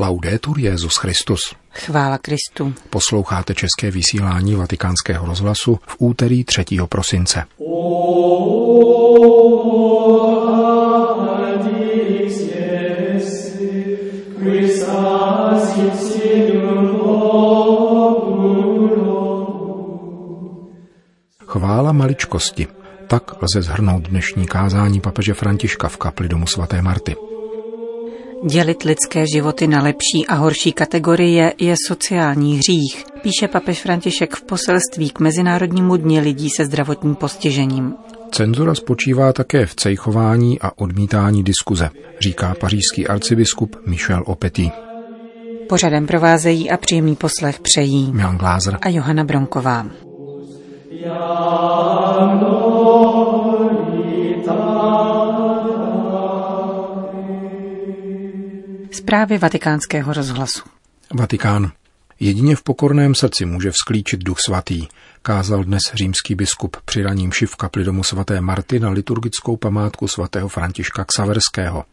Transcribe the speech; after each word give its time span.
Laudetur 0.00 0.58
Jezus 0.58 0.96
Christus. 0.96 1.54
Chvála 1.70 2.18
Kristu. 2.18 2.74
Posloucháte 2.90 3.54
české 3.54 3.90
vysílání 3.90 4.54
Vatikánského 4.54 5.26
rozhlasu 5.26 5.78
v 5.86 5.96
úterý 5.98 6.44
3. 6.44 6.64
prosince. 6.88 7.44
Chvála 21.46 21.92
maličkosti. 21.92 22.66
Tak 23.06 23.42
lze 23.42 23.62
zhrnout 23.62 24.08
dnešní 24.08 24.46
kázání 24.46 25.00
papeže 25.00 25.34
Františka 25.34 25.88
v 25.88 25.96
kapli 25.96 26.28
domu 26.28 26.46
svaté 26.46 26.82
Marty. 26.82 27.16
Dělit 28.44 28.82
lidské 28.82 29.24
životy 29.34 29.66
na 29.66 29.82
lepší 29.82 30.26
a 30.28 30.34
horší 30.34 30.72
kategorie 30.72 31.54
je 31.58 31.74
sociální 31.86 32.56
hřích, 32.58 33.04
píše 33.22 33.48
papež 33.48 33.82
František 33.82 34.34
v 34.34 34.42
poselství 34.42 35.10
k 35.10 35.20
Mezinárodnímu 35.20 35.96
dni 35.96 36.20
lidí 36.20 36.48
se 36.56 36.64
zdravotním 36.64 37.14
postižením. 37.14 37.94
Cenzura 38.30 38.74
spočívá 38.74 39.32
také 39.32 39.66
v 39.66 39.74
cejchování 39.74 40.60
a 40.60 40.78
odmítání 40.78 41.42
diskuze, 41.42 41.90
říká 42.20 42.54
pařížský 42.60 43.06
arcibiskup 43.06 43.76
Michel 43.86 44.22
Opetý. 44.26 44.70
Pořadem 45.68 46.06
provázejí 46.06 46.70
a 46.70 46.76
příjemný 46.76 47.16
poslech 47.16 47.60
přejí 47.60 48.12
Jan 48.18 48.38
Glázer 48.38 48.78
a 48.82 48.88
Johana 48.88 49.24
Bronková. 49.24 49.86
Zprávy 59.08 59.38
vatikánského 59.38 60.12
rozhlasu. 60.12 60.62
Vatikán. 61.14 61.72
Jedině 62.20 62.56
v 62.56 62.62
pokorném 62.62 63.14
srdci 63.14 63.44
může 63.44 63.70
vzklíčit 63.70 64.24
duch 64.24 64.36
svatý, 64.46 64.86
kázal 65.22 65.64
dnes 65.64 65.82
římský 65.94 66.34
biskup 66.34 66.76
při 66.84 67.02
raním 67.02 67.32
šiv 67.32 67.56
kapli 67.56 67.84
domu 67.84 68.02
svaté 68.02 68.40
Marty 68.40 68.80
na 68.80 68.90
liturgickou 68.90 69.56
památku 69.56 70.08
svatého 70.08 70.48
Františka 70.48 71.04
Ksaverského. 71.04 71.84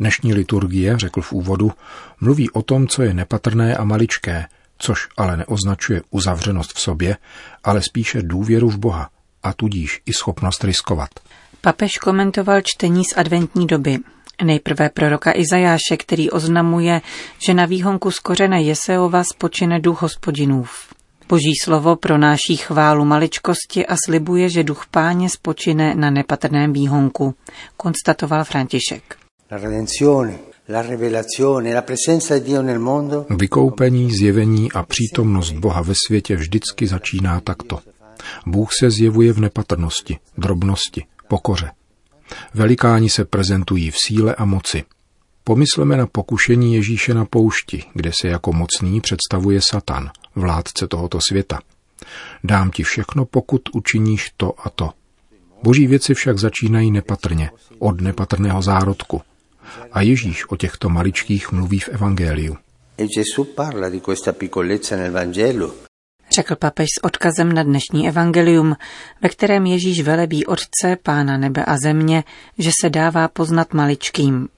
Dnešní 0.00 0.34
liturgie, 0.34 0.98
řekl 0.98 1.20
v 1.20 1.32
úvodu, 1.32 1.72
mluví 2.20 2.50
o 2.50 2.62
tom, 2.62 2.88
co 2.88 3.02
je 3.02 3.14
nepatrné 3.14 3.76
a 3.76 3.84
maličké, 3.84 4.46
což 4.78 5.08
ale 5.16 5.36
neoznačuje 5.36 6.02
uzavřenost 6.10 6.72
v 6.72 6.80
sobě, 6.80 7.16
ale 7.64 7.82
spíše 7.82 8.22
důvěru 8.22 8.70
v 8.70 8.78
Boha 8.78 9.10
a 9.42 9.52
tudíž 9.52 10.02
i 10.06 10.12
schopnost 10.12 10.64
riskovat. 10.64 11.10
Papež 11.60 11.92
komentoval 11.92 12.60
čtení 12.64 13.04
z 13.04 13.16
adventní 13.16 13.66
doby. 13.66 13.98
Nejprve 14.44 14.88
proroka 14.88 15.32
Izajáše, 15.34 15.96
který 15.96 16.30
oznamuje, 16.30 17.00
že 17.46 17.54
na 17.54 17.66
výhonku 17.66 18.10
z 18.10 18.18
kořene 18.18 18.62
Jeseova 18.62 19.24
spočine 19.24 19.80
duch 19.80 20.02
hospodinův. 20.02 20.94
Boží 21.28 21.52
slovo 21.62 21.96
pronáší 21.96 22.56
chválu 22.56 23.04
maličkosti 23.04 23.86
a 23.86 23.96
slibuje, 24.06 24.48
že 24.48 24.64
duch 24.64 24.86
páně 24.90 25.28
spočine 25.28 25.94
na 25.94 26.10
nepatrném 26.10 26.72
výhonku, 26.72 27.34
konstatoval 27.76 28.44
František. 28.44 29.16
Vykoupení, 33.30 34.12
zjevení 34.12 34.72
a 34.72 34.82
přítomnost 34.82 35.52
Boha 35.52 35.82
ve 35.82 35.94
světě 36.06 36.36
vždycky 36.36 36.86
začíná 36.86 37.40
takto. 37.40 37.78
Bůh 38.46 38.68
se 38.80 38.90
zjevuje 38.90 39.32
v 39.32 39.40
nepatrnosti, 39.40 40.18
drobnosti, 40.38 41.04
pokoře. 41.28 41.70
Velikáni 42.54 43.10
se 43.10 43.24
prezentují 43.24 43.90
v 43.90 43.96
síle 44.06 44.34
a 44.34 44.44
moci. 44.44 44.84
Pomysleme 45.44 45.96
na 45.96 46.06
pokušení 46.06 46.74
Ježíše 46.74 47.14
na 47.14 47.24
poušti, 47.24 47.82
kde 47.94 48.10
se 48.20 48.28
jako 48.28 48.52
mocný 48.52 49.00
představuje 49.00 49.60
Satan, 49.60 50.10
vládce 50.34 50.86
tohoto 50.86 51.18
světa. 51.28 51.60
Dám 52.44 52.70
ti 52.70 52.82
všechno, 52.82 53.24
pokud 53.24 53.62
učiníš 53.72 54.30
to 54.36 54.54
a 54.66 54.70
to. 54.70 54.90
Boží 55.62 55.86
věci 55.86 56.14
však 56.14 56.38
začínají 56.38 56.90
nepatrně, 56.90 57.50
od 57.78 58.00
nepatrného 58.00 58.62
zárodku. 58.62 59.22
A 59.92 60.02
Ježíš 60.02 60.50
o 60.50 60.56
těchto 60.56 60.88
maličkých 60.88 61.52
mluví 61.52 61.80
v 61.80 61.88
Evangeliu. 61.88 62.56
Řekl 66.34 66.56
papež 66.56 66.86
s 66.98 67.04
odkazem 67.04 67.52
na 67.52 67.62
dnešní 67.62 68.08
evangelium, 68.08 68.76
ve 69.22 69.28
kterém 69.28 69.66
Ježíš 69.66 70.00
velebí 70.00 70.46
Otce, 70.46 70.96
Pána 71.02 71.36
nebe 71.36 71.64
a 71.64 71.76
země, 71.84 72.24
že 72.58 72.70
se 72.80 72.90
dává 72.90 73.28
poznat 73.28 73.74
maličkým. 73.74 74.48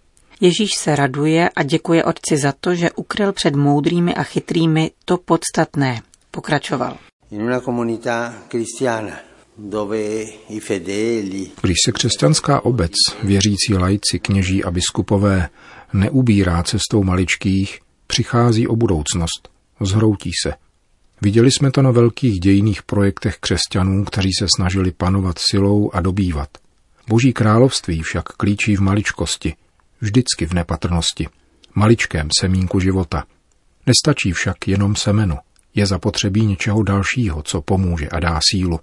Ježíš 0.40 0.70
se 0.74 0.96
raduje 0.96 1.48
a 1.48 1.62
děkuje 1.62 2.04
Otci 2.04 2.36
za 2.36 2.52
to, 2.60 2.74
že 2.74 2.90
ukryl 2.90 3.32
před 3.32 3.56
moudrými 3.56 4.14
a 4.14 4.22
chytrými 4.22 4.90
to 5.04 5.16
podstatné. 5.16 6.02
Pokračoval. 6.30 6.96
In 7.30 7.42
una 7.42 7.60
comunità 7.60 8.34
cristiana 8.48 9.16
dove 9.58 10.22
i 10.48 10.60
fedeli 10.60 11.50
Když 11.62 11.76
se 11.84 11.92
křesťanská 11.92 12.64
obec, 12.64 12.92
věřící 13.22 13.74
lajci, 13.74 14.18
kněží 14.18 14.64
a 14.64 14.70
biskupové 14.70 15.48
neubírá 15.92 16.62
cestou 16.62 17.02
maličkých, 17.02 17.80
přichází 18.06 18.68
o 18.68 18.76
budoucnost, 18.76 19.48
zhroutí 19.80 20.30
se– 20.42 20.54
Viděli 21.22 21.50
jsme 21.52 21.70
to 21.70 21.82
na 21.82 21.90
velkých 21.90 22.40
dějných 22.40 22.82
projektech 22.82 23.36
křesťanů, 23.40 24.04
kteří 24.04 24.30
se 24.38 24.46
snažili 24.56 24.92
panovat 24.92 25.38
silou 25.38 25.90
a 25.92 26.00
dobývat. 26.00 26.48
Boží 27.08 27.32
království 27.32 28.02
však 28.02 28.24
klíčí 28.24 28.76
v 28.76 28.80
maličkosti, 28.80 29.54
vždycky 30.00 30.46
v 30.46 30.54
nepatrnosti, 30.54 31.28
maličkém 31.74 32.28
semínku 32.40 32.80
života. 32.80 33.24
Nestačí 33.86 34.32
však 34.32 34.68
jenom 34.68 34.96
semeno, 34.96 35.38
je 35.74 35.86
zapotřebí 35.86 36.46
něčeho 36.46 36.82
dalšího, 36.82 37.42
co 37.42 37.62
pomůže 37.62 38.08
a 38.08 38.20
dá 38.20 38.40
sílu. 38.50 38.80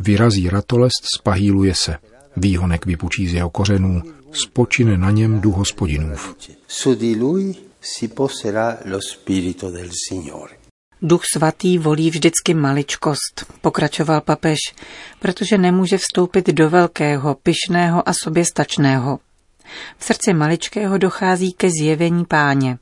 Vyrazí 0.00 0.50
ratolest, 0.50 1.06
spahýluje 1.16 1.74
se, 1.74 1.96
výhonek 2.36 2.86
vypučí 2.86 3.28
z 3.28 3.34
jeho 3.34 3.50
kořenů, 3.50 4.02
spočine 4.32 4.98
na 4.98 5.10
něm 5.10 5.40
duch 5.40 5.56
hospodinův. 5.56 6.36
su 6.68 6.98
lui 7.20 7.54
si 7.80 8.08
poserà 8.08 8.78
lo 8.84 9.00
spirito 9.00 9.70
del 9.70 9.88
Signore. 10.08 10.55
Duch 11.02 11.22
svatý 11.34 11.78
volí 11.78 12.10
vždycky 12.10 12.54
maličkost, 12.54 13.52
pokračoval 13.60 14.20
papež, 14.20 14.58
protože 15.18 15.58
nemůže 15.58 15.98
vstoupit 15.98 16.46
do 16.46 16.70
velkého, 16.70 17.36
pyšného 17.42 18.08
a 18.08 18.12
soběstačného. 18.22 19.18
V 19.98 20.04
srdci 20.04 20.34
maličkého 20.34 20.98
dochází 20.98 21.52
ke 21.52 21.70
zjevení 21.70 22.24
páně. 22.24 22.78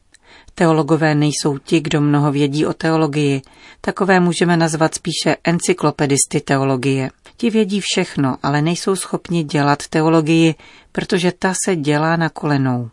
Teologové 0.54 1.14
nejsou 1.14 1.58
ti, 1.58 1.80
kdo 1.80 2.00
mnoho 2.00 2.32
vědí 2.32 2.66
o 2.66 2.72
teologii. 2.72 3.42
Takové 3.80 4.20
můžeme 4.20 4.56
nazvat 4.56 4.94
spíše 4.94 5.36
encyklopedisty 5.44 6.40
teologie. 6.40 7.10
Ti 7.36 7.50
vědí 7.50 7.80
všechno, 7.80 8.36
ale 8.42 8.62
nejsou 8.62 8.96
schopni 8.96 9.44
dělat 9.44 9.88
teologii, 9.88 10.54
protože 10.92 11.32
ta 11.32 11.54
se 11.64 11.76
dělá 11.76 12.16
na 12.16 12.28
kolenou. 12.28 12.90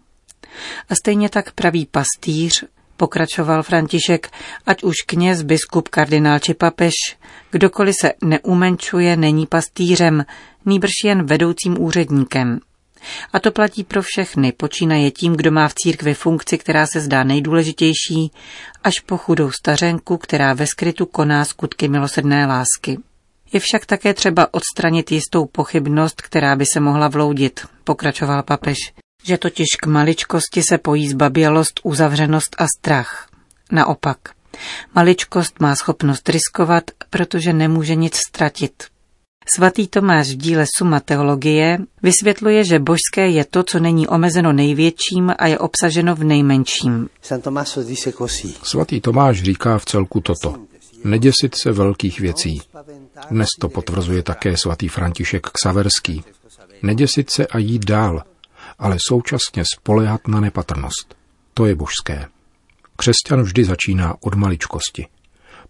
A 0.90 0.96
stejně 0.96 1.30
tak 1.30 1.52
pravý 1.52 1.86
pastýř 1.86 2.66
pokračoval 3.02 3.64
František, 3.64 4.30
ať 4.66 4.84
už 4.84 4.96
kněz, 5.08 5.42
biskup, 5.42 5.90
kardinál 5.90 6.40
či 6.40 6.54
papež, 6.54 6.94
kdokoliv 7.52 7.96
se 8.02 8.14
neumenčuje, 8.24 9.18
není 9.18 9.46
pastýřem, 9.46 10.26
nýbrž 10.66 10.92
jen 11.06 11.26
vedoucím 11.26 11.82
úředníkem. 11.82 12.60
A 13.34 13.40
to 13.40 13.52
platí 13.52 13.84
pro 13.84 14.02
všechny, 14.02 14.52
počínaje 14.52 15.12
tím, 15.12 15.34
kdo 15.36 15.52
má 15.52 15.68
v 15.68 15.74
církvi 15.74 16.14
funkci, 16.14 16.58
která 16.58 16.88
se 16.88 17.00
zdá 17.00 17.24
nejdůležitější, 17.24 18.32
až 18.84 18.94
po 19.06 19.18
chudou 19.18 19.52
stařenku, 19.52 20.18
která 20.18 20.54
ve 20.54 20.68
skrytu 20.68 21.06
koná 21.06 21.46
skutky 21.46 21.88
milosrdné 21.88 22.46
lásky. 22.46 22.98
Je 23.54 23.60
však 23.60 23.86
také 23.86 24.14
třeba 24.14 24.54
odstranit 24.54 25.12
jistou 25.12 25.46
pochybnost, 25.46 26.22
která 26.22 26.56
by 26.56 26.66
se 26.74 26.80
mohla 26.80 27.08
vloudit, 27.08 27.66
pokračoval 27.84 28.44
papež 28.44 28.78
že 29.24 29.38
totiž 29.38 29.68
k 29.82 29.86
maličkosti 29.86 30.64
se 30.70 30.78
pojí 30.78 31.10
zbabělost, 31.10 31.80
uzavřenost 31.84 32.56
a 32.60 32.66
strach. 32.78 33.28
Naopak, 33.72 34.18
maličkost 34.96 35.60
má 35.60 35.76
schopnost 35.76 36.30
riskovat, 36.30 36.84
protože 37.10 37.54
nemůže 37.54 37.96
nic 37.96 38.16
ztratit. 38.28 38.84
Svatý 39.56 39.88
Tomáš 39.88 40.32
v 40.32 40.38
díle 40.38 40.66
Suma 40.78 41.00
teologie 41.00 41.78
vysvětluje, 42.04 42.66
že 42.66 42.80
božské 42.80 43.30
je 43.30 43.46
to, 43.46 43.64
co 43.64 43.80
není 43.80 44.08
omezeno 44.08 44.54
největším 44.54 45.34
a 45.38 45.48
je 45.48 45.60
obsaženo 45.60 46.16
v 46.16 46.24
nejmenším. 46.24 47.10
Svatý 48.64 49.02
Tomáš 49.02 49.44
říká 49.44 49.78
v 49.78 49.86
celku 49.86 50.22
toto. 50.22 50.56
Neděsit 51.04 51.56
se 51.56 51.72
velkých 51.72 52.20
věcí. 52.20 52.62
Dnes 53.30 53.48
to 53.60 53.70
potvrzuje 53.70 54.24
také 54.24 54.58
svatý 54.58 54.88
František 54.88 55.48
Ksaverský. 55.48 56.24
Neděsit 56.82 57.30
se 57.30 57.48
a 57.48 57.58
jít 57.58 57.86
dál, 57.86 58.24
ale 58.80 58.98
současně 59.08 59.64
spolehat 59.74 60.28
na 60.28 60.40
nepatrnost. 60.40 61.16
To 61.54 61.66
je 61.66 61.76
božské. 61.76 62.26
Křesťan 62.96 63.42
vždy 63.42 63.66
začíná 63.66 64.16
od 64.22 64.36
maličkosti. 64.36 65.08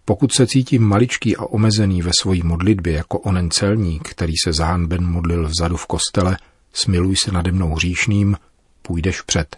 Pokud 0.04 0.32
se 0.32 0.46
cítím 0.46 0.82
maličký 0.82 1.36
a 1.36 1.42
omezený 1.42 2.02
ve 2.02 2.10
svojí 2.20 2.42
modlitbě 2.42 2.92
jako 2.92 3.18
onen 3.18 3.50
celník, 3.50 4.08
který 4.08 4.32
se 4.44 4.52
zánben 4.52 5.06
modlil 5.06 5.48
vzadu 5.48 5.76
v 5.76 5.86
kostele, 5.86 6.36
smiluj 6.72 7.16
se 7.24 7.32
nade 7.32 7.52
mnou 7.52 7.74
hříšným, 7.74 8.36
půjdeš 8.82 9.20
před. 9.20 9.56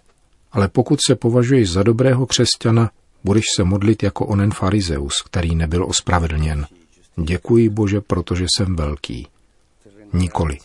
ale 0.51 0.67
pokud 0.67 0.99
se 1.07 1.15
považuješ 1.15 1.69
za 1.69 1.83
dobrého 1.83 2.25
křesťana, 2.25 2.91
budeš 3.23 3.43
se 3.55 3.63
modlit 3.63 4.03
jako 4.03 4.25
onen 4.25 4.51
farizeus, 4.51 5.13
který 5.25 5.55
nebyl 5.55 5.85
ospravedlněn. 5.85 6.67
Děkuji 7.23 7.69
Bože, 7.69 8.01
protože 8.01 8.45
jsem 8.57 8.75
velký. 8.75 9.27
Nikoli. 10.13 10.57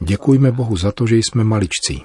Děkujme 0.00 0.52
Bohu 0.52 0.76
za 0.76 0.92
to, 0.92 1.06
že 1.06 1.16
jsme 1.16 1.44
maličcí. 1.44 2.04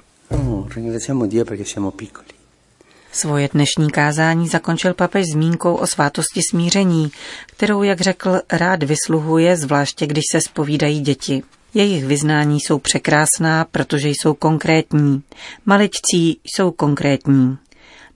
Svoje 3.12 3.48
dnešní 3.52 3.90
kázání 3.90 4.48
zakončil 4.48 4.94
papež 4.94 5.24
zmínkou 5.32 5.74
o 5.74 5.86
svátosti 5.86 6.40
smíření, 6.50 7.12
kterou, 7.46 7.82
jak 7.82 8.00
řekl, 8.00 8.40
rád 8.52 8.82
vysluhuje, 8.82 9.56
zvláště 9.56 10.06
když 10.06 10.22
se 10.32 10.40
spovídají 10.40 11.00
děti. 11.00 11.42
Jejich 11.74 12.04
vyznání 12.04 12.60
jsou 12.60 12.78
překrásná, 12.78 13.64
protože 13.64 14.08
jsou 14.08 14.34
konkrétní. 14.34 15.22
Maličcí 15.66 16.40
jsou 16.44 16.70
konkrétní. 16.70 17.58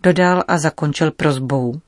Dodal 0.02 0.44
a 0.48 0.58
zakončil 0.58 1.10
prozbou. 1.10 1.80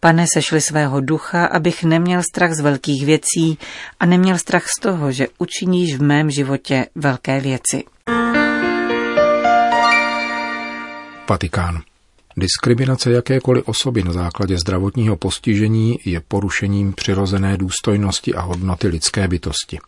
Pane, 0.00 0.26
sešli 0.34 0.60
svého 0.60 1.00
ducha, 1.00 1.46
abych 1.46 1.84
neměl 1.84 2.22
strach 2.22 2.52
z 2.52 2.60
velkých 2.60 3.06
věcí 3.06 3.58
a 4.00 4.06
neměl 4.06 4.38
strach 4.38 4.64
z 4.78 4.80
toho, 4.80 5.12
že 5.12 5.28
učiníš 5.38 5.96
v 5.96 6.02
mém 6.02 6.30
životě 6.30 6.86
velké 6.94 7.40
věci. 7.40 7.84
Vatikán. 11.28 11.82
Diskriminace 12.36 13.12
jakékoliv 13.12 13.68
osoby 13.68 14.02
na 14.02 14.12
základě 14.12 14.58
zdravotního 14.58 15.16
postižení 15.16 15.98
je 16.04 16.20
porušením 16.20 16.92
přirozené 16.92 17.56
důstojnosti 17.56 18.34
a 18.34 18.40
hodnoty 18.40 18.88
lidské 18.88 19.28
bytosti. 19.28 19.78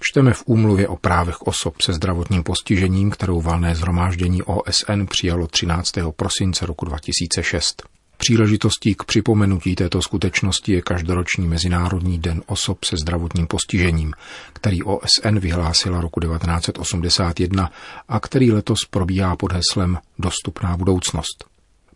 Čteme 0.00 0.32
v 0.32 0.42
úmluvě 0.46 0.88
o 0.88 0.96
právech 0.96 1.42
osob 1.42 1.80
se 1.82 1.92
zdravotním 1.92 2.42
postižením, 2.42 3.10
kterou 3.10 3.40
valné 3.40 3.74
zhromáždění 3.74 4.42
OSN 4.42 5.04
přijalo 5.10 5.46
13. 5.46 5.92
prosince 6.16 6.66
roku 6.66 6.84
2006. 6.84 7.82
Příležitostí 8.18 8.94
k 8.94 9.04
připomenutí 9.04 9.74
této 9.74 10.02
skutečnosti 10.02 10.72
je 10.72 10.82
každoroční 10.82 11.46
Mezinárodní 11.46 12.18
den 12.18 12.42
osob 12.46 12.84
se 12.84 12.96
zdravotním 12.96 13.46
postižením, 13.46 14.12
který 14.52 14.82
OSN 14.82 15.38
vyhlásila 15.38 16.00
roku 16.00 16.20
1981 16.20 17.70
a 18.08 18.20
který 18.20 18.52
letos 18.52 18.78
probíhá 18.90 19.36
pod 19.36 19.52
heslem 19.52 19.98
Dostupná 20.18 20.76
budoucnost. 20.76 21.44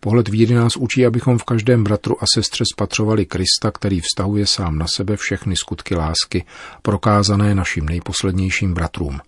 Pohled 0.01 0.29
víry 0.29 0.55
nás 0.55 0.77
učí, 0.77 1.07
abychom 1.07 1.39
v 1.39 1.45
každém 1.45 1.85
bratru 1.85 2.23
a 2.23 2.27
sestře 2.35 2.65
spatřovali 2.73 3.27
Krista, 3.27 3.71
který 3.75 4.01
vztahuje 4.01 4.47
sám 4.47 4.79
na 4.79 4.87
sebe 4.97 5.17
všechny 5.17 5.57
skutky 5.57 5.95
lásky, 5.95 6.45
prokázané 6.83 7.55
našim 7.55 7.87
nejposlednějším 7.87 8.75
bratrům. 8.75 9.21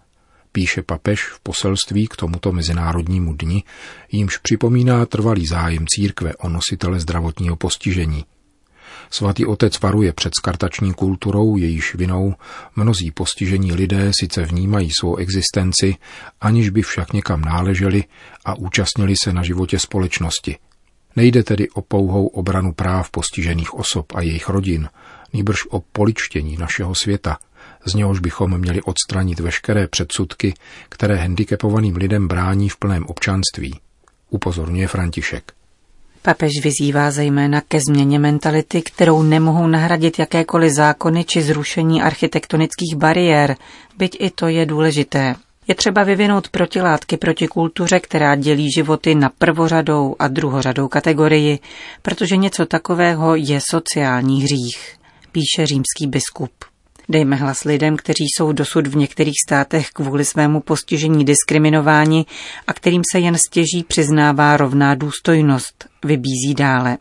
Píše 0.56 0.82
papež 0.82 1.24
v 1.24 1.40
poselství 1.40 2.06
k 2.06 2.16
tomuto 2.16 2.52
mezinárodnímu 2.52 3.34
dni, 3.34 3.62
jímž 4.12 4.38
připomíná 4.38 5.06
trvalý 5.06 5.46
zájem 5.46 5.84
církve 5.88 6.36
o 6.36 6.48
nositele 6.48 7.00
zdravotního 7.00 7.56
postižení. 7.56 8.24
Svatý 9.10 9.46
otec 9.46 9.80
varuje 9.80 10.12
před 10.12 10.32
skartační 10.38 10.94
kulturou, 10.94 11.56
jejíž 11.56 11.94
vinou 11.94 12.34
mnozí 12.76 13.10
postižení 13.10 13.72
lidé 13.72 14.10
sice 14.20 14.42
vnímají 14.42 14.90
svou 15.00 15.16
existenci, 15.16 15.96
aniž 16.40 16.70
by 16.70 16.82
však 16.82 17.12
někam 17.12 17.40
náleželi 17.40 18.04
a 18.44 18.54
účastnili 18.54 19.14
se 19.24 19.32
na 19.32 19.42
životě 19.42 19.78
společnosti. 19.78 20.56
Nejde 21.16 21.42
tedy 21.42 21.68
o 21.68 21.82
pouhou 21.82 22.26
obranu 22.26 22.72
práv 22.72 23.10
postižených 23.10 23.74
osob 23.74 24.12
a 24.14 24.20
jejich 24.20 24.48
rodin, 24.48 24.88
nýbrž 25.32 25.66
o 25.70 25.80
poličtění 25.80 26.56
našeho 26.56 26.94
světa, 26.94 27.38
z 27.84 27.94
něhož 27.94 28.20
bychom 28.20 28.58
měli 28.58 28.82
odstranit 28.82 29.40
veškeré 29.40 29.88
předsudky, 29.88 30.54
které 30.88 31.16
handicapovaným 31.16 31.96
lidem 31.96 32.28
brání 32.28 32.68
v 32.68 32.76
plném 32.76 33.06
občanství, 33.06 33.80
upozorňuje 34.30 34.88
František. 34.88 35.52
Papež 36.22 36.50
vyzývá 36.62 37.10
zejména 37.10 37.60
ke 37.60 37.78
změně 37.88 38.18
mentality, 38.18 38.82
kterou 38.82 39.22
nemohou 39.22 39.66
nahradit 39.66 40.18
jakékoliv 40.18 40.72
zákony 40.72 41.24
či 41.24 41.42
zrušení 41.42 42.02
architektonických 42.02 42.96
bariér, 42.96 43.56
byť 43.98 44.16
i 44.20 44.30
to 44.30 44.48
je 44.48 44.66
důležité. 44.66 45.34
Je 45.68 45.74
třeba 45.74 46.02
vyvinout 46.02 46.48
protilátky 46.48 47.16
proti 47.16 47.48
kultuře, 47.48 48.00
která 48.00 48.36
dělí 48.36 48.68
životy 48.72 49.14
na 49.14 49.30
prvořadou 49.38 50.16
a 50.18 50.28
druhořadou 50.28 50.88
kategorii, 50.88 51.58
protože 52.02 52.36
něco 52.36 52.66
takového 52.66 53.34
je 53.34 53.60
sociální 53.70 54.42
hřích, 54.42 54.96
píše 55.32 55.66
římský 55.66 56.06
biskup. 56.06 56.73
Dejme 57.08 57.36
hlas 57.36 57.64
lidem, 57.64 57.96
kteří 57.96 58.24
jsou 58.36 58.52
dosud 58.52 58.86
v 58.86 58.96
některých 58.96 59.34
státech 59.48 59.88
kvůli 59.88 60.24
svému 60.24 60.60
postižení 60.60 61.24
diskriminováni 61.24 62.26
a 62.66 62.72
kterým 62.72 63.02
se 63.12 63.20
jen 63.20 63.38
stěží 63.38 63.84
přiznává 63.88 64.56
rovná 64.56 64.94
důstojnost, 64.94 65.88
vybízí 66.04 66.54
dále. 66.54 66.98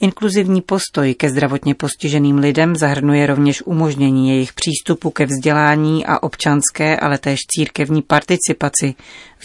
Inkluzivní 0.00 0.62
postoj 0.62 1.14
ke 1.14 1.30
zdravotně 1.30 1.74
postiženým 1.74 2.38
lidem 2.38 2.76
zahrnuje 2.76 3.26
rovněž 3.26 3.62
umožnění 3.62 4.28
jejich 4.28 4.52
přístupu 4.52 5.10
ke 5.10 5.26
vzdělání 5.26 6.06
a 6.06 6.22
občanské, 6.22 6.96
ale 6.96 7.18
též 7.18 7.40
církevní 7.56 8.02
participaci, 8.02 8.94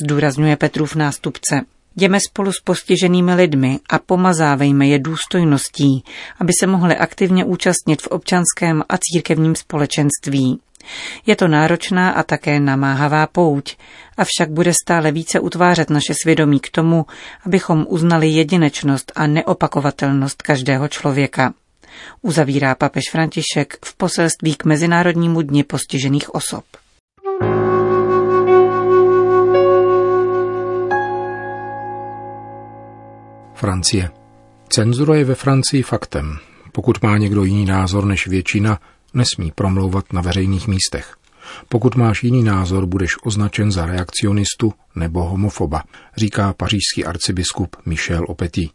zdůrazňuje 0.03 0.55
Petrův 0.55 0.95
nástupce. 0.95 1.61
Jdeme 1.97 2.19
spolu 2.19 2.51
s 2.51 2.59
postiženými 2.63 3.33
lidmi 3.33 3.79
a 3.89 3.99
pomazávejme 3.99 4.87
je 4.87 4.99
důstojností, 4.99 6.03
aby 6.39 6.51
se 6.59 6.67
mohli 6.67 6.97
aktivně 6.97 7.45
účastnit 7.45 8.01
v 8.01 8.07
občanském 8.07 8.83
a 8.89 8.97
církevním 8.97 9.55
společenství. 9.55 10.59
Je 11.25 11.35
to 11.35 11.47
náročná 11.47 12.09
a 12.09 12.23
také 12.23 12.59
namáhavá 12.59 13.27
pouť, 13.27 13.75
avšak 14.17 14.51
bude 14.51 14.73
stále 14.73 15.11
více 15.11 15.39
utvářet 15.39 15.89
naše 15.89 16.13
svědomí 16.13 16.59
k 16.59 16.69
tomu, 16.69 17.05
abychom 17.45 17.85
uznali 17.89 18.27
jedinečnost 18.27 19.11
a 19.15 19.27
neopakovatelnost 19.27 20.41
každého 20.41 20.87
člověka. 20.87 21.53
Uzavírá 22.21 22.75
papež 22.75 23.03
František 23.11 23.77
v 23.85 23.95
poselství 23.95 24.55
k 24.55 24.65
Mezinárodnímu 24.65 25.41
dni 25.41 25.63
postižených 25.63 26.35
osob. 26.35 26.63
Francie. 33.57 34.09
Cenzura 34.69 35.15
je 35.15 35.25
ve 35.25 35.35
Francii 35.35 35.83
faktem. 35.83 36.37
Pokud 36.71 37.03
má 37.03 37.17
někdo 37.17 37.43
jiný 37.43 37.65
názor 37.65 38.05
než 38.05 38.27
většina, 38.27 38.79
nesmí 39.13 39.51
promlouvat 39.51 40.13
na 40.13 40.21
veřejných 40.21 40.67
místech. 40.67 41.15
Pokud 41.69 41.95
máš 41.95 42.23
jiný 42.23 42.43
názor, 42.43 42.85
budeš 42.85 43.15
označen 43.23 43.71
za 43.71 43.85
reakcionistu 43.85 44.73
nebo 44.95 45.23
homofoba, 45.23 45.83
říká 46.17 46.53
pařížský 46.53 47.05
arcibiskup 47.05 47.75
Michel 47.85 48.25
Opetí. 48.27 48.71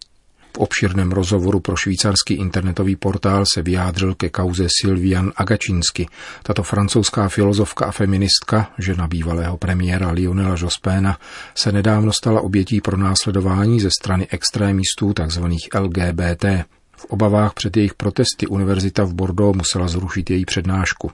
V 0.57 0.59
obširném 0.59 1.13
rozhovoru 1.13 1.61
pro 1.61 1.77
švýcarský 1.77 2.35
internetový 2.35 2.97
portál 2.97 3.45
se 3.55 3.63
vyjádřil 3.63 4.15
ke 4.15 4.29
kauze 4.29 4.67
Sylvian 4.81 5.33
Agačinsky. 5.37 6.09
Tato 6.43 6.63
francouzská 6.63 7.29
filozofka 7.29 7.87
a 7.87 7.91
feministka, 7.91 8.71
žena 8.79 9.07
bývalého 9.07 9.57
premiéra 9.57 10.11
Lionela 10.11 10.57
Jospéna, 10.59 11.19
se 11.55 11.73
nedávno 11.73 12.13
stala 12.13 12.41
obětí 12.41 12.81
pro 12.81 12.97
následování 12.97 13.81
ze 13.81 13.89
strany 14.01 14.27
extrémistů 14.31 15.13
tzv. 15.13 15.45
LGBT. 15.81 16.45
V 16.97 17.05
obavách 17.05 17.55
před 17.55 17.77
jejich 17.77 17.95
protesty 17.95 18.47
univerzita 18.47 19.05
v 19.05 19.15
Bordeaux 19.15 19.57
musela 19.57 19.89
zrušit 19.89 20.31
její 20.31 20.45
přednášku. 20.45 21.11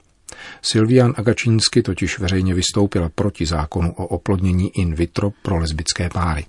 Silvian 0.61 1.13
Agačínsky 1.17 1.81
totiž 1.81 2.19
veřejně 2.19 2.53
vystoupila 2.53 3.09
proti 3.15 3.45
zákonu 3.45 3.93
o 3.93 4.07
oplodnění 4.07 4.71
in 4.77 4.95
vitro 4.95 5.31
pro 5.41 5.57
lesbické 5.57 6.09
páry. 6.09 6.45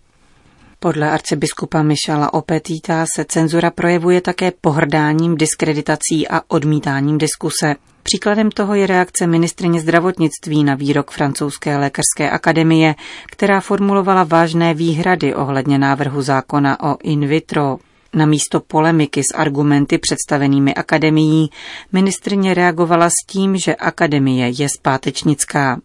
Podle 0.83 1.11
arcibiskupa 1.11 1.83
Mišala 1.83 2.35
Opetita 2.35 3.05
se 3.15 3.25
cenzura 3.25 3.71
projevuje 3.71 4.21
také 4.21 4.53
pohrdáním, 4.61 5.37
diskreditací 5.37 6.29
a 6.29 6.41
odmítáním 6.49 7.19
diskuse. 7.19 7.75
Příkladem 8.03 8.51
toho 8.51 8.75
je 8.75 8.87
reakce 8.87 9.27
ministrině 9.27 9.81
zdravotnictví 9.81 10.65
na 10.65 10.75
výrok 10.75 11.11
francouzské 11.11 11.77
lékařské 11.77 12.31
akademie, 12.31 12.95
která 13.31 13.61
formulovala 13.61 14.25
vážné 14.25 14.75
výhrady 14.75 15.35
ohledně 15.35 15.79
návrhu 15.79 16.23
zákona 16.23 16.81
o 16.81 16.97
in 17.03 17.27
vitro. 17.27 17.79
Na 18.15 18.27
místo 18.27 18.61
polemiky 18.61 19.23
s 19.23 19.35
argumenty 19.35 19.99
představenými 19.99 20.75
akademií 20.75 21.51
ministrně 21.93 22.55
reagovala 22.55 23.11
s 23.11 23.27
tím, 23.27 23.57
že 23.57 23.75
akademie 23.75 24.49
je 24.49 24.69
zpátečnická. 24.79 25.81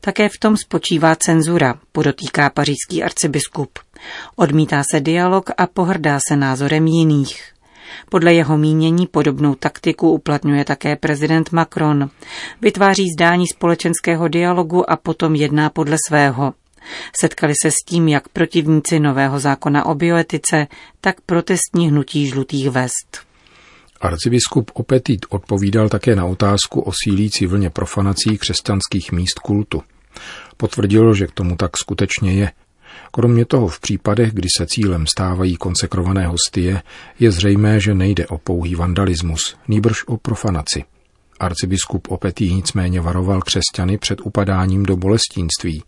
Také 0.00 0.28
v 0.28 0.38
tom 0.38 0.56
spočívá 0.56 1.16
cenzura, 1.16 1.74
podotýká 1.92 2.50
pařížský 2.50 3.02
arcibiskup. 3.02 3.78
Odmítá 4.36 4.82
se 4.90 5.00
dialog 5.00 5.50
a 5.56 5.66
pohrdá 5.66 6.18
se 6.28 6.36
názorem 6.36 6.86
jiných. 6.86 7.42
Podle 8.08 8.34
jeho 8.34 8.58
mínění 8.58 9.06
podobnou 9.06 9.54
taktiku 9.54 10.10
uplatňuje 10.10 10.64
také 10.64 10.96
prezident 10.96 11.52
Macron. 11.52 12.10
Vytváří 12.60 13.06
zdání 13.16 13.46
společenského 13.46 14.28
dialogu 14.28 14.90
a 14.90 14.96
potom 14.96 15.34
jedná 15.34 15.70
podle 15.70 15.96
svého. 16.08 16.54
Setkali 17.20 17.54
se 17.62 17.70
s 17.70 17.84
tím 17.86 18.08
jak 18.08 18.28
protivníci 18.28 19.00
nového 19.00 19.40
zákona 19.40 19.86
o 19.86 19.94
bioetice, 19.94 20.66
tak 21.00 21.20
protestní 21.20 21.88
hnutí 21.88 22.26
žlutých 22.26 22.70
vest. 22.70 23.30
Arcibiskup 24.00 24.70
Opetit 24.74 25.26
odpovídal 25.28 25.88
také 25.88 26.16
na 26.16 26.26
otázku 26.26 26.80
o 26.80 26.92
sílící 27.04 27.46
vlně 27.46 27.70
profanací 27.70 28.38
křesťanských 28.38 29.12
míst 29.12 29.38
kultu. 29.38 29.82
Potvrdil, 30.56 31.14
že 31.14 31.26
k 31.26 31.32
tomu 31.32 31.56
tak 31.56 31.76
skutečně 31.76 32.32
je. 32.32 32.52
Kromě 33.10 33.44
toho 33.44 33.68
v 33.68 33.80
případech, 33.80 34.32
kdy 34.32 34.48
se 34.58 34.66
cílem 34.66 35.06
stávají 35.06 35.56
konsekrované 35.56 36.26
hostie, 36.26 36.82
je 37.18 37.30
zřejmé, 37.30 37.80
že 37.80 37.94
nejde 37.94 38.26
o 38.26 38.38
pouhý 38.38 38.74
vandalismus, 38.74 39.56
nýbrž 39.68 40.04
o 40.06 40.16
profanaci. 40.16 40.84
Arcibiskup 41.40 42.08
Opetý 42.08 42.54
nicméně 42.54 43.00
varoval 43.00 43.40
křesťany 43.40 43.98
před 43.98 44.20
upadáním 44.20 44.82
do 44.82 44.96
bolestínství. 44.96 45.82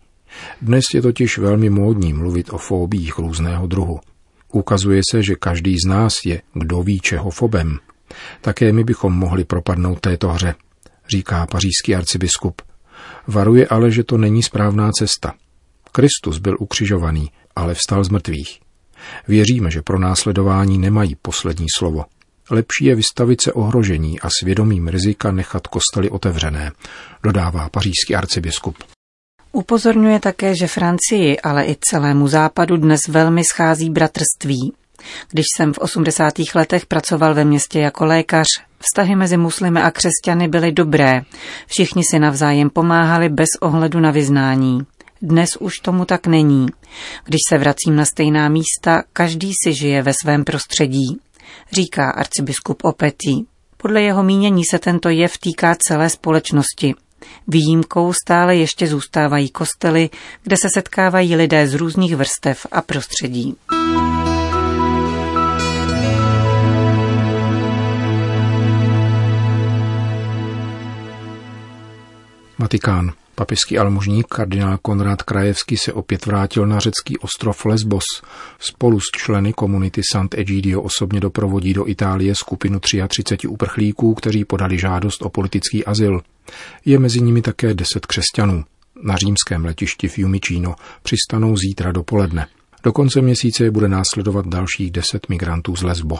Dnes 0.61 0.83
je 0.93 1.01
totiž 1.01 1.37
velmi 1.37 1.69
módní 1.69 2.13
mluvit 2.13 2.49
o 2.53 2.57
fóbích 2.57 3.17
různého 3.17 3.67
druhu. 3.67 3.99
Ukazuje 4.51 5.01
se, 5.11 5.23
že 5.23 5.35
každý 5.35 5.75
z 5.85 5.89
nás 5.89 6.13
je 6.25 6.41
kdo 6.53 6.83
ví 6.83 6.99
čeho 6.99 7.29
fobem. 7.29 7.79
Také 8.41 8.73
my 8.73 8.83
bychom 8.83 9.13
mohli 9.13 9.43
propadnout 9.43 9.99
této 9.99 10.29
hře, 10.29 10.55
říká 11.09 11.45
pařížský 11.45 11.95
arcibiskup. 11.95 12.61
Varuje 13.27 13.67
ale, 13.67 13.91
že 13.91 14.03
to 14.03 14.17
není 14.17 14.43
správná 14.43 14.91
cesta. 14.91 15.33
Kristus 15.95 16.37
byl 16.37 16.57
ukřižovaný, 16.59 17.31
ale 17.55 17.73
vstal 17.73 18.03
z 18.03 18.09
mrtvých. 18.09 18.59
Věříme, 19.27 19.71
že 19.71 19.81
pro 19.81 19.99
následování 19.99 20.77
nemají 20.77 21.15
poslední 21.21 21.67
slovo. 21.77 22.05
Lepší 22.49 22.85
je 22.85 22.95
vystavit 22.95 23.41
se 23.41 23.53
ohrožení 23.53 24.19
a 24.19 24.29
svědomím 24.39 24.87
rizika 24.87 25.31
nechat 25.31 25.67
kostely 25.67 26.09
otevřené, 26.09 26.71
dodává 27.23 27.69
pařížský 27.69 28.15
arcibiskup. 28.15 28.77
Upozorňuje 29.51 30.19
také, 30.19 30.55
že 30.55 30.67
Francii, 30.67 31.39
ale 31.39 31.65
i 31.65 31.77
celému 31.79 32.27
západu 32.27 32.77
dnes 32.77 33.07
velmi 33.07 33.43
schází 33.43 33.89
bratrství. 33.89 34.73
Když 35.31 35.45
jsem 35.57 35.73
v 35.73 35.77
80. 35.77 36.33
letech 36.55 36.85
pracoval 36.85 37.33
ve 37.33 37.45
městě 37.45 37.79
jako 37.79 38.05
lékař, 38.05 38.47
vztahy 38.79 39.15
mezi 39.15 39.37
muslimy 39.37 39.81
a 39.81 39.91
křesťany 39.91 40.47
byly 40.47 40.71
dobré. 40.71 41.21
Všichni 41.67 42.03
si 42.11 42.19
navzájem 42.19 42.69
pomáhali 42.69 43.29
bez 43.29 43.49
ohledu 43.61 43.99
na 43.99 44.11
vyznání. 44.11 44.81
Dnes 45.25 45.49
už 45.59 45.79
tomu 45.79 46.05
tak 46.05 46.27
není. 46.27 46.67
Když 47.23 47.39
se 47.49 47.57
vracím 47.57 47.95
na 47.95 48.05
stejná 48.05 48.49
místa, 48.49 49.03
každý 49.13 49.51
si 49.63 49.73
žije 49.73 50.01
ve 50.01 50.13
svém 50.21 50.43
prostředí, 50.43 51.19
říká 51.71 52.11
arcibiskup 52.11 52.83
Opetý. 52.83 53.43
Podle 53.77 54.01
jeho 54.01 54.23
mínění 54.23 54.63
se 54.65 54.79
tento 54.79 55.09
jev 55.09 55.37
týká 55.37 55.75
celé 55.87 56.09
společnosti. 56.09 56.95
Výjimkou 57.47 58.13
stále 58.13 58.55
ještě 58.55 58.87
zůstávají 58.87 59.49
kostely, 59.49 60.09
kde 60.43 60.55
se 60.61 60.67
setkávají 60.73 61.35
lidé 61.35 61.67
z 61.67 61.73
různých 61.73 62.15
vrstev 62.15 62.67
a 62.71 62.81
prostředí. 62.81 63.55
Vatikán. 72.59 73.22
Papežský 73.35 73.77
almužník 73.77 74.27
kardinál 74.27 74.77
Konrad 74.81 75.23
Krajevský 75.23 75.77
se 75.77 75.93
opět 75.93 76.25
vrátil 76.25 76.67
na 76.67 76.79
řecký 76.79 77.17
ostrov 77.17 77.65
Lesbos. 77.65 78.03
Spolu 78.59 78.99
s 78.99 79.03
členy 79.15 79.53
komunity 79.53 80.01
Sant'Egidio 80.11 80.81
osobně 80.81 81.19
doprovodí 81.19 81.73
do 81.73 81.89
Itálie 81.89 82.35
skupinu 82.35 82.79
33 82.79 83.47
uprchlíků, 83.47 84.13
kteří 84.13 84.45
podali 84.45 84.77
žádost 84.77 85.21
o 85.21 85.29
politický 85.29 85.85
azyl. 85.85 86.21
Je 86.85 86.99
mezi 86.99 87.21
nimi 87.21 87.41
také 87.41 87.73
deset 87.73 88.05
křesťanů. 88.05 88.63
Na 89.03 89.15
římském 89.17 89.65
letišti 89.65 90.07
Fiumicino 90.07 90.75
přistanou 91.03 91.57
zítra 91.57 91.91
dopoledne. 91.91 92.47
Do 92.83 92.91
konce 92.91 93.21
měsíce 93.21 93.71
bude 93.71 93.87
následovat 93.87 94.47
dalších 94.47 94.91
deset 94.91 95.29
migrantů 95.29 95.75
z 95.75 95.83
Lesbo. 95.83 96.19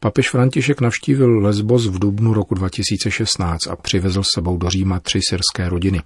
Papež 0.00 0.30
František 0.30 0.80
navštívil 0.80 1.38
Lesbos 1.38 1.86
v 1.86 1.98
dubnu 1.98 2.34
roku 2.34 2.54
2016 2.54 3.66
a 3.70 3.76
přivezl 3.76 4.22
s 4.22 4.28
sebou 4.34 4.56
do 4.56 4.70
Říma 4.70 5.00
tři 5.00 5.20
syrské 5.30 5.68
rodiny. 5.68 6.00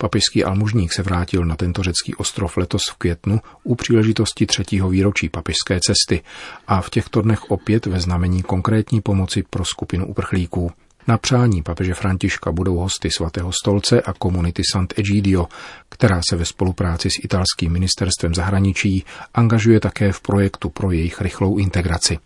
Papežský 0.00 0.44
almužník 0.44 0.92
se 0.92 1.02
vrátil 1.02 1.44
na 1.44 1.56
tento 1.56 1.82
řecký 1.82 2.14
ostrov 2.14 2.56
letos 2.56 2.82
v 2.90 2.94
květnu 2.94 3.40
u 3.62 3.74
příležitosti 3.74 4.46
třetího 4.46 4.88
výročí 4.88 5.28
papežské 5.28 5.78
cesty 5.80 6.22
a 6.66 6.80
v 6.80 6.90
těchto 6.90 7.22
dnech 7.22 7.50
opět 7.50 7.86
ve 7.86 8.00
znamení 8.00 8.42
konkrétní 8.42 9.00
pomoci 9.00 9.44
pro 9.50 9.64
skupinu 9.64 10.06
uprchlíků. 10.06 10.72
Na 11.06 11.18
přání 11.18 11.62
papeže 11.62 11.94
Františka 11.94 12.52
budou 12.52 12.76
hosty 12.76 13.10
svatého 13.10 13.52
stolce 13.52 14.00
a 14.00 14.12
komunity 14.12 14.62
Sant'Egidio, 14.72 15.46
která 15.88 16.20
se 16.28 16.36
ve 16.36 16.44
spolupráci 16.44 17.10
s 17.10 17.24
italským 17.24 17.72
ministerstvem 17.72 18.34
zahraničí 18.34 19.04
angažuje 19.34 19.80
také 19.80 20.12
v 20.12 20.20
projektu 20.20 20.70
pro 20.70 20.90
jejich 20.90 21.20
rychlou 21.20 21.58
integraci. 21.58 22.18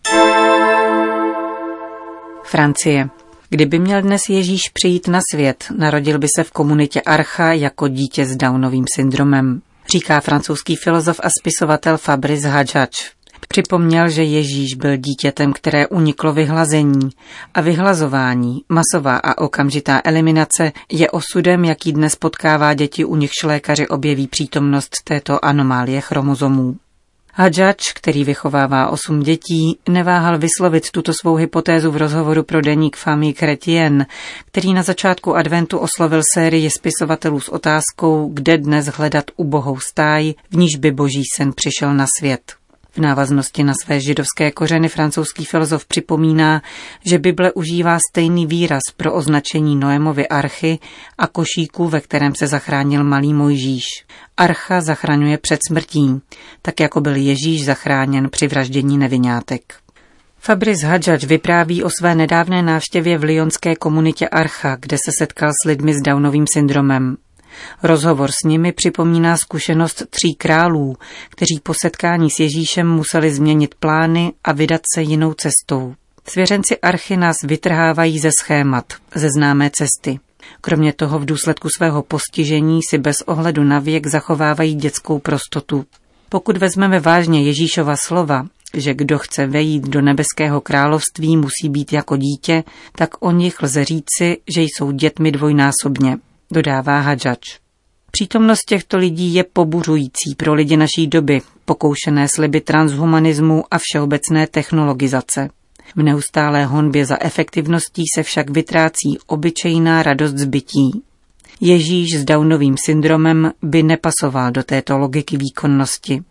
Francie. 2.43 3.24
Kdyby 3.49 3.79
měl 3.79 4.01
dnes 4.01 4.21
Ježíš 4.29 4.61
přijít 4.73 5.07
na 5.07 5.19
svět, 5.31 5.65
narodil 5.77 6.19
by 6.19 6.27
se 6.35 6.43
v 6.43 6.51
komunitě 6.51 7.01
Archa 7.01 7.53
jako 7.53 7.87
dítě 7.87 8.25
s 8.25 8.35
Downovým 8.35 8.85
syndromem, 8.95 9.61
říká 9.91 10.19
francouzský 10.19 10.75
filozof 10.75 11.19
a 11.23 11.27
spisovatel 11.39 11.97
Fabrice 11.97 12.47
Hadžač. 12.47 13.15
Připomněl, 13.47 14.09
že 14.09 14.23
Ježíš 14.23 14.73
byl 14.75 14.97
dítětem, 14.97 15.53
které 15.53 15.87
uniklo 15.87 16.33
vyhlazení 16.33 17.09
a 17.53 17.61
vyhlazování, 17.61 18.61
masová 18.69 19.17
a 19.17 19.37
okamžitá 19.37 20.01
eliminace 20.03 20.71
je 20.91 21.11
osudem, 21.11 21.65
jaký 21.65 21.93
dnes 21.93 22.15
potkává 22.15 22.73
děti, 22.73 23.05
u 23.05 23.15
nichž 23.15 23.43
lékaři 23.43 23.87
objeví 23.87 24.27
přítomnost 24.27 24.91
této 25.03 25.45
anomálie 25.45 26.01
chromozomů. 26.01 26.75
Hadžač, 27.37 27.93
který 27.93 28.23
vychovává 28.23 28.89
osm 28.89 29.19
dětí, 29.19 29.79
neváhal 29.89 30.37
vyslovit 30.37 30.91
tuto 30.91 31.13
svou 31.21 31.35
hypotézu 31.35 31.91
v 31.91 31.97
rozhovoru 31.97 32.43
pro 32.43 32.61
deník 32.61 32.97
Famille 32.97 33.33
Chrétien, 33.33 34.05
který 34.45 34.73
na 34.73 34.83
začátku 34.83 35.35
adventu 35.35 35.77
oslovil 35.77 36.21
sérii 36.33 36.69
spisovatelů 36.69 37.39
s 37.39 37.49
otázkou, 37.49 38.29
kde 38.33 38.57
dnes 38.57 38.85
hledat 38.85 39.25
ubohou 39.35 39.79
stáj, 39.79 40.33
v 40.51 40.55
níž 40.55 40.75
by 40.75 40.91
boží 40.91 41.23
sen 41.35 41.53
přišel 41.53 41.93
na 41.93 42.05
svět. 42.19 42.64
V 42.95 42.97
návaznosti 42.97 43.63
na 43.63 43.73
své 43.83 43.99
židovské 43.99 44.51
kořeny 44.51 44.89
francouzský 44.89 45.45
filozof 45.45 45.85
připomíná, 45.85 46.61
že 47.05 47.19
Bible 47.19 47.51
užívá 47.51 47.97
stejný 48.11 48.45
výraz 48.45 48.81
pro 48.97 49.13
označení 49.13 49.75
Noémovy 49.75 50.27
archy 50.27 50.79
a 51.17 51.27
košíku, 51.27 51.87
ve 51.87 52.01
kterém 52.01 52.35
se 52.35 52.47
zachránil 52.47 53.03
malý 53.03 53.33
Mojžíš. 53.33 53.83
Archa 54.37 54.81
zachraňuje 54.81 55.37
před 55.37 55.59
smrtí, 55.67 56.21
tak 56.61 56.79
jako 56.79 57.01
byl 57.01 57.15
Ježíš 57.15 57.65
zachráněn 57.65 58.29
při 58.29 58.47
vraždění 58.47 58.97
nevinátek. 58.97 59.73
Fabrice 60.39 60.87
Hadžač 60.87 61.23
vypráví 61.23 61.83
o 61.83 61.89
své 61.99 62.15
nedávné 62.15 62.61
návštěvě 62.61 63.17
v 63.17 63.23
lyonské 63.23 63.75
komunitě 63.75 64.29
Archa, 64.29 64.77
kde 64.79 64.97
se 65.05 65.11
setkal 65.19 65.49
s 65.49 65.67
lidmi 65.67 65.93
s 65.93 66.01
Downovým 66.01 66.45
syndromem. 66.53 67.17
Rozhovor 67.83 68.31
s 68.31 68.43
nimi 68.45 68.71
připomíná 68.71 69.37
zkušenost 69.37 70.03
tří 70.09 70.35
králů, 70.35 70.95
kteří 71.29 71.59
po 71.63 71.73
setkání 71.81 72.29
s 72.29 72.39
Ježíšem 72.39 72.87
museli 72.87 73.33
změnit 73.33 73.75
plány 73.75 74.33
a 74.43 74.51
vydat 74.51 74.81
se 74.95 75.01
jinou 75.01 75.33
cestou. 75.33 75.95
Svěřenci 76.27 76.77
Archy 76.77 77.17
nás 77.17 77.35
vytrhávají 77.43 78.19
ze 78.19 78.29
schémat, 78.41 78.85
ze 79.15 79.29
známé 79.29 79.69
cesty. 79.73 80.19
Kromě 80.61 80.93
toho 80.93 81.19
v 81.19 81.25
důsledku 81.25 81.67
svého 81.77 82.03
postižení 82.03 82.79
si 82.89 82.97
bez 82.97 83.15
ohledu 83.25 83.63
na 83.63 83.79
věk 83.79 84.07
zachovávají 84.07 84.75
dětskou 84.75 85.19
prostotu. 85.19 85.85
Pokud 86.29 86.57
vezmeme 86.57 86.99
vážně 86.99 87.43
Ježíšova 87.43 87.95
slova, 87.97 88.45
že 88.73 88.93
kdo 88.93 89.19
chce 89.19 89.47
vejít 89.47 89.87
do 89.87 90.01
nebeského 90.01 90.61
království 90.61 91.37
musí 91.37 91.69
být 91.69 91.93
jako 91.93 92.17
dítě, 92.17 92.63
tak 92.95 93.09
o 93.19 93.31
nich 93.31 93.61
lze 93.61 93.85
říci, 93.85 94.37
že 94.55 94.61
jsou 94.61 94.91
dětmi 94.91 95.31
dvojnásobně 95.31 96.17
dodává 96.55 96.99
Hadžač. 96.99 97.59
Přítomnost 98.11 98.59
těchto 98.67 98.97
lidí 98.97 99.33
je 99.33 99.43
pobuřující 99.43 100.35
pro 100.37 100.53
lidi 100.53 100.77
naší 100.77 101.07
doby, 101.07 101.41
pokoušené 101.65 102.27
sliby 102.35 102.61
transhumanismu 102.61 103.63
a 103.71 103.77
všeobecné 103.81 104.47
technologizace. 104.47 105.49
V 105.95 106.03
neustálé 106.03 106.65
honbě 106.65 107.05
za 107.05 107.17
efektivností 107.21 108.03
se 108.15 108.23
však 108.23 108.49
vytrácí 108.49 109.17
obyčejná 109.27 110.03
radost 110.03 110.37
zbytí. 110.37 111.03
Ježíš 111.61 112.17
s 112.17 112.25
Downovým 112.25 112.75
syndromem 112.85 113.51
by 113.61 113.83
nepasoval 113.83 114.51
do 114.51 114.63
této 114.63 114.97
logiky 114.97 115.37
výkonnosti. 115.37 116.23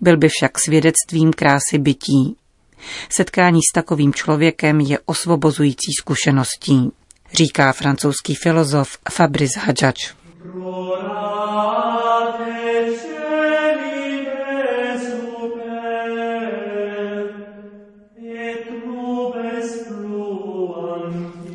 Byl 0.00 0.16
by 0.16 0.28
však 0.28 0.58
svědectvím 0.58 1.32
krásy 1.32 1.78
bytí. 1.78 2.36
Setkání 3.12 3.60
s 3.70 3.72
takovým 3.74 4.14
člověkem 4.14 4.80
je 4.80 4.98
osvobozující 5.06 5.92
zkušeností 6.00 6.92
říká 7.32 7.72
francouzský 7.72 8.34
filozof 8.34 8.98
Fabrice 9.12 9.60
Hadžač. 9.60 10.12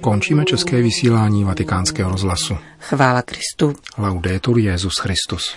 Končíme 0.01 0.46
české 0.46 0.82
vysílání 0.82 1.44
vatikánského 1.44 2.12
rozhlasu. 2.12 2.58
Chvála 2.80 3.22
Kristu. 3.22 3.75
Laudetur 3.98 4.60
Jezus 4.60 4.98
Christus. 4.98 5.44